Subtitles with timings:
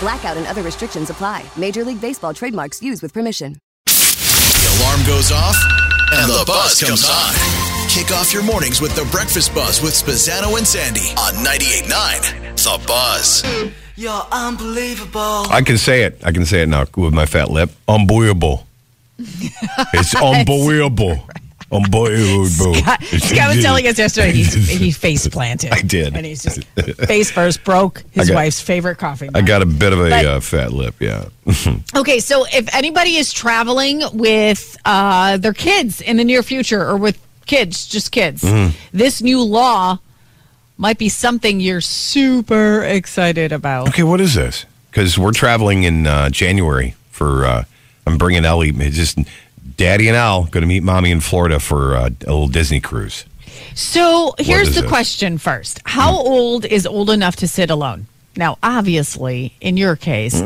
[0.00, 1.44] Blackout and other restrictions apply.
[1.56, 3.56] Major League Baseball trademarks used with permission.
[3.86, 5.56] The alarm goes off
[6.12, 7.34] and the buzz comes on.
[7.88, 12.86] Kick off your mornings with the breakfast buzz with Spazzano and Sandy on 98.9 The
[12.86, 13.44] Buzz.
[13.96, 15.46] You're unbelievable.
[15.50, 16.20] I can say it.
[16.24, 17.70] I can say it now with my fat lip.
[17.86, 18.66] Unbelievable.
[19.18, 21.18] it's unbelievable.
[21.72, 22.74] Unbelievable.
[22.74, 24.42] Scott, Scott was telling us yesterday he,
[24.76, 25.72] he face planted.
[25.72, 26.14] I did.
[26.16, 26.64] And he's just
[27.06, 29.26] face first broke his got- wife's favorite coffee.
[29.26, 29.36] Mug.
[29.36, 31.26] I got a bit of a But- uh, fat lip, yeah.
[31.96, 36.96] Okay, so if anybody is traveling with uh, their kids in the near future or
[36.96, 38.76] with kids, just kids, Mm-hmm.
[38.92, 39.98] this new law
[40.76, 43.88] might be something you're super excited about.
[43.88, 44.64] okay, what is this?
[44.90, 47.64] Because we're traveling in uh, January for, uh,
[48.06, 49.18] I'm bringing Ellie, just
[49.76, 53.24] Daddy and Al going to meet Mommy in Florida for uh, a little Disney cruise.
[53.74, 54.88] So here's the it?
[54.88, 58.06] question first How old is old enough to sit alone?
[58.36, 60.40] Now, obviously, in your case,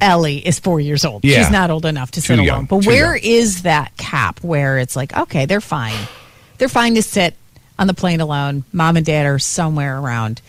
[0.00, 1.24] Ellie is four years old.
[1.24, 1.38] Yeah.
[1.38, 2.46] She's not old enough to sit Too alone.
[2.46, 3.24] young, But too where young.
[3.24, 6.06] is that cap where it's like, okay, they're fine.
[6.58, 7.34] They're fine to sit
[7.78, 8.62] on the plane alone.
[8.72, 10.40] Mom and dad are somewhere around.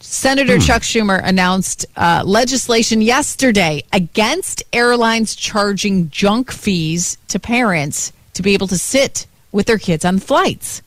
[0.00, 0.60] Senator Hmm.
[0.60, 8.54] Chuck Schumer announced uh, legislation yesterday against airlines charging junk fees to parents to be
[8.54, 10.82] able to sit with their kids on flights.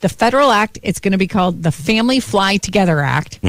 [0.00, 3.40] The federal act, it's going to be called the Family Fly Together Act,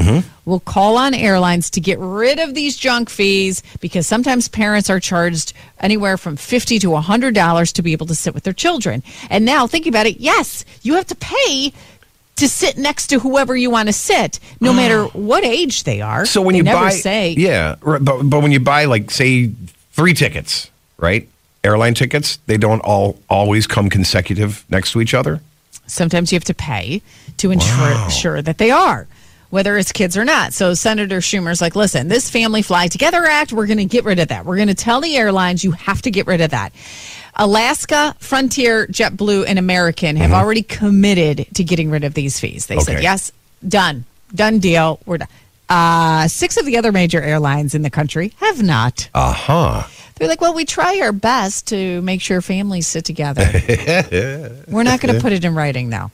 [0.46, 4.98] will call on airlines to get rid of these junk fees because sometimes parents are
[4.98, 9.02] charged anywhere from 50 to $100 to be able to sit with their children.
[9.28, 11.74] And now, thinking about it, yes, you have to pay
[12.38, 14.76] to sit next to whoever you want to sit, no mm.
[14.76, 16.26] matter what age they are.
[16.26, 19.50] So when They you never buy, say, yeah, but but when you buy like say
[19.92, 21.28] three tickets, right?
[21.64, 25.40] Airline tickets, they don't all always come consecutive next to each other.
[25.86, 27.02] sometimes you have to pay
[27.38, 29.06] to ensure ensure that they are
[29.50, 33.52] whether it's kids or not so senator schumer's like listen this family fly together act
[33.52, 36.02] we're going to get rid of that we're going to tell the airlines you have
[36.02, 36.72] to get rid of that
[37.38, 42.78] alaska frontier jetblue and american have already committed to getting rid of these fees they
[42.80, 43.30] said yes
[43.66, 44.04] done
[44.34, 45.28] done deal we're done
[45.70, 49.10] uh, six of the other major airlines in the country have not.
[49.14, 49.82] Uh huh.
[50.14, 53.44] They're like, well, we try our best to make sure families sit together.
[54.66, 56.10] We're not going to put it in writing now.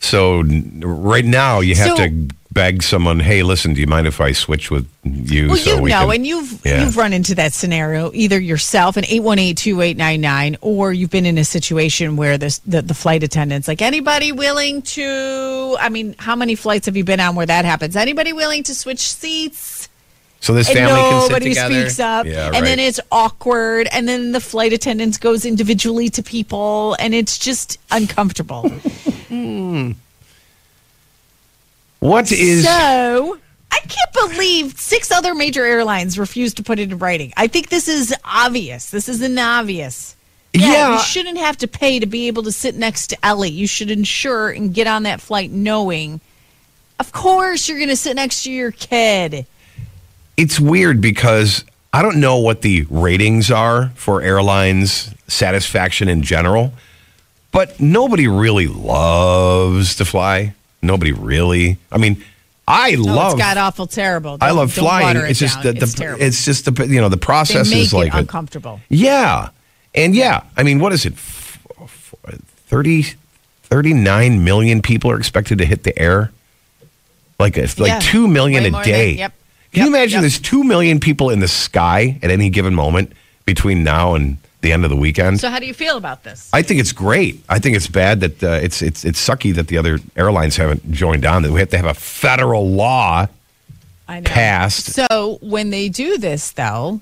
[0.00, 4.18] So right now you have So- to beg someone, "Hey, listen, do you mind if
[4.20, 6.82] I switch with you?" Well, so you we know, can-" and you've Yeah.
[6.82, 10.56] you've run into that scenario either yourself, an eight one eight two eight nine nine,
[10.62, 14.80] or you've been in a situation where this the, the flight attendants like anybody willing
[14.96, 15.76] to.
[15.78, 17.94] I mean, how many flights have you been on where that happens?
[17.94, 19.88] Anybody willing to switch seats?
[20.40, 21.74] so this family can sit nobody together.
[21.80, 26.22] speaks up, Yeah, and then it's awkward, and then the flight attendants goes individually to
[26.22, 28.70] people, and it's just uncomfortable.
[29.28, 29.92] Hmm.
[32.00, 33.38] What is So
[33.70, 37.32] I can't believe six other major airlines refused to put it in writing.
[37.36, 38.90] I think this is obvious.
[38.90, 40.14] This is an obvious.
[40.52, 40.94] Yeah.
[40.94, 43.50] you shouldn't have to pay to be able to sit next to Ellie.
[43.50, 46.20] You should ensure and get on that flight knowing,
[46.98, 49.46] of course, you're going to sit next to your kid.
[50.38, 56.72] it's weird because I don't know what the ratings are for airlines satisfaction in general,
[57.52, 60.54] but nobody really loves to fly.
[60.82, 61.78] Nobody really.
[61.90, 62.22] I mean,
[62.68, 63.32] I No, love.
[63.32, 64.38] it's got awful terrible.
[64.40, 65.16] I Don't- love don't flying.
[65.16, 65.74] it It's just down.
[65.74, 66.22] the it's terrible.
[66.22, 68.80] it's just the you know the process is like a- uncomfortable.
[68.88, 69.48] yeah,
[69.94, 70.42] and yeah.
[70.56, 71.12] I mean, what is it?
[71.14, 72.14] F- f-
[72.68, 73.06] 30,
[73.62, 76.32] 39 million people are expected to hit the air.
[77.38, 77.98] Like it's like Yeah.
[78.00, 79.10] two million Way a more than- day.
[79.12, 79.32] yep.
[79.72, 80.20] Can you imagine yep.
[80.22, 83.12] there's two million people in the sky at any given moment
[83.44, 85.40] between now and the end of the weekend?
[85.40, 86.50] So how do you feel about this?
[86.52, 87.42] I think it's great.
[87.48, 90.90] I think it's bad that uh, it's it's it's sucky that the other airlines haven't
[90.90, 91.42] joined on.
[91.42, 93.28] That we have to have a federal law
[94.08, 94.28] I know.
[94.28, 94.92] passed.
[94.92, 97.00] So when they do this, though,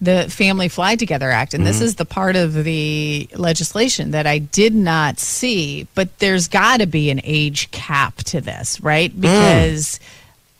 [0.00, 1.54] the Family Fly Together Act.
[1.54, 6.48] And this is the part of the legislation that I did not see, but there's
[6.48, 9.18] got to be an age cap to this, right?
[9.18, 10.00] Because.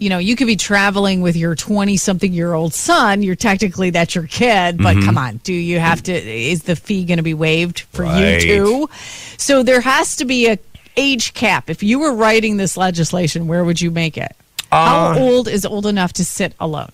[0.04, 3.22] You know, you could be traveling with your 20 something year old son.
[3.22, 6.12] You're technically that's your kid, but come on, do you have to?
[6.12, 8.34] Is the fee going to be waived for Right.
[8.44, 8.90] you too?
[9.38, 10.58] So there has to be a
[10.98, 11.70] age cap.
[11.70, 14.36] If you were writing this legislation, where would you make it?
[14.70, 16.92] How old is old enough to sit alone?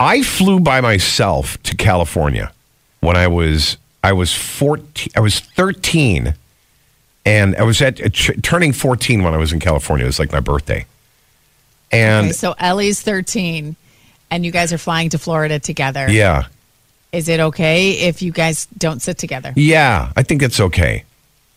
[0.00, 2.50] I flew by myself to California
[2.98, 6.34] when I was I was 14 I was 13
[7.24, 10.06] and I was at uh, ch- turning 14 when I was in California.
[10.06, 10.86] It was like my birthday.
[11.90, 13.76] And Okay, so Ellie's 13
[14.30, 16.06] and you guys are flying to Florida together.
[16.10, 16.44] yeah.
[17.10, 19.54] Is it okay if you guys don't sit together?
[19.56, 21.04] Yeah, I think it's okay.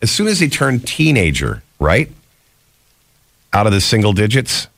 [0.00, 2.10] As soon as they turn teenager, right?
[3.52, 4.68] Out of the single digits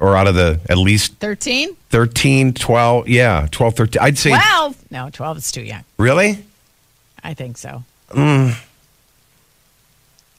[0.00, 1.76] or out of the at least 13?
[1.90, 4.02] 13, 12, yeah, 12, 13.
[4.02, 4.90] I'd say 12?
[4.90, 5.84] No, 12 is too young.
[5.98, 6.42] Really?
[7.22, 7.84] I think so.
[8.08, 8.56] Mm.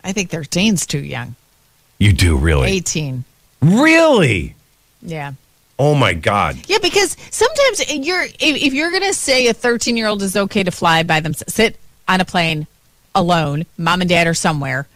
[0.03, 1.35] I think 13's too young.
[1.99, 2.69] You do really?
[2.71, 3.23] 18.
[3.65, 4.55] Really?
[5.01, 5.33] Yeah.
[5.77, 6.57] Oh my god.
[6.67, 10.37] Yeah, because sometimes you're if, if you're going to say a 13 year old is
[10.37, 11.77] okay to fly by themselves, sit
[12.07, 12.67] on a plane
[13.13, 14.87] alone, mom and dad are somewhere,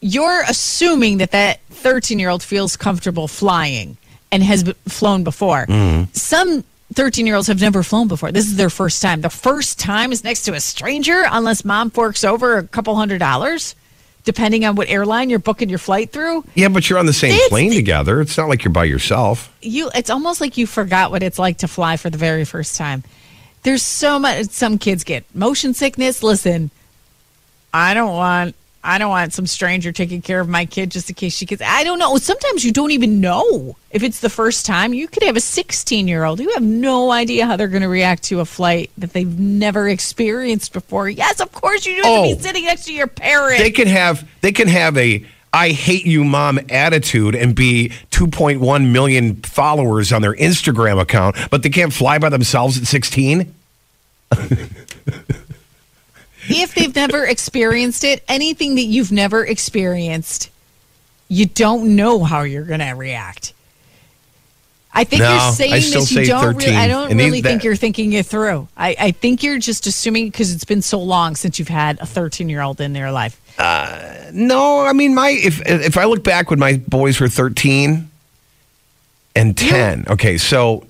[0.00, 3.96] you're assuming that that 13 year old feels comfortable flying
[4.30, 5.66] and has b- flown before.
[5.66, 6.12] Mm-hmm.
[6.12, 8.32] Some 13 year olds have never flown before.
[8.32, 9.20] This is their first time.
[9.22, 13.18] The first time is next to a stranger, unless mom forks over a couple hundred
[13.18, 13.74] dollars,
[14.26, 16.44] depending on what airline you're booking your flight through.
[16.54, 18.20] Yeah, but you're on the same It's- plane together.
[18.20, 19.50] It's not like you're by yourself.
[19.62, 22.76] you it's almost like you forgot what it's like to fly for the very first
[22.76, 23.02] time.
[23.62, 26.22] There's so much some kids get motion sickness.
[26.22, 26.70] Listen,
[27.72, 28.54] I don't want
[28.86, 31.60] I don't want some stranger taking care of my kid just in case she gets
[31.60, 32.16] I don't know.
[32.18, 34.94] Sometimes you don't even know if it's the first time.
[34.94, 36.38] You could have a 16 year old.
[36.40, 39.88] You have no idea how they're going to react to a flight that they've never
[39.88, 41.08] experienced before.
[41.10, 42.36] Yes, of course you don't have to Oh.
[42.36, 43.58] be sitting next to your parent.
[43.58, 48.92] They can have they can have a I hate you mom attitude and be 2.1
[48.92, 53.54] million followers on their Instagram account, but they can't fly by themselves at 16?
[56.48, 60.50] if they've never experienced it, anything that you've never experienced,
[61.28, 63.52] you don't know how you're going to react.
[64.92, 65.94] I think No, you're saying this.
[65.94, 66.56] You say don't.
[66.56, 68.66] Really, I don't And really that- think you're thinking it through.
[68.76, 72.06] I, I think you're just assuming because it's been so long since you've had a
[72.06, 73.38] 13 year old in their life.
[73.58, 78.10] Uh, No, I mean my if if I look back when my boys were 13
[79.34, 80.06] and 10.
[80.08, 80.86] Okay, so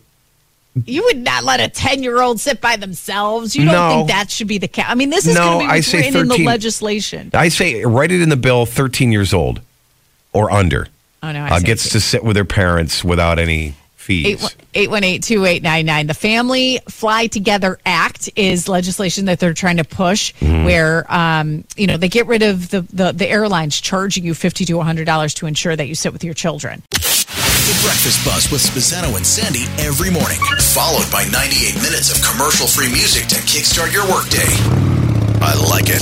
[0.84, 3.56] You would not let a 10 year old sit by themselves.
[3.56, 3.88] You don't No.
[3.90, 4.86] think that should be the cap.
[4.90, 7.30] I mean, this is No, going to be I what's say written in the legislation.
[7.32, 9.60] I say write it in the bill 13 years old
[10.32, 10.88] or under.
[11.22, 14.54] Oh, no, I uh, gets to sit with their parents without any fees.
[14.74, 16.06] 818-2899.
[16.06, 21.86] The Family Fly Together Act is legislation that they're trying to push where um, you
[21.86, 25.46] know, they get rid of the, the, the airlines charging you 50 to $100 to
[25.46, 26.82] ensure that you sit with your children.
[27.66, 30.38] The Breakfast Buzz with Spazzano and Sandy every morning,
[30.72, 34.46] followed by 98 minutes of commercial-free music to kickstart your workday.
[35.42, 36.00] I like it.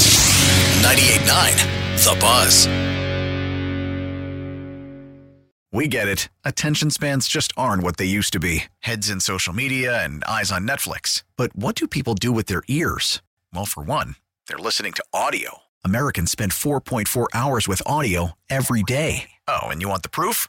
[0.84, 2.68] 98.9 The Buzz.
[5.72, 6.28] We get it.
[6.44, 10.52] Attention spans just aren't what they used to be heads in social media and eyes
[10.52, 11.22] on Netflix.
[11.38, 13.22] But what do people do with their ears?
[13.54, 14.16] Well, for one,
[14.48, 15.60] they're listening to audio.
[15.82, 19.30] Americans spend 4.4 hours with audio every day.
[19.48, 20.48] Oh, and you want the proof?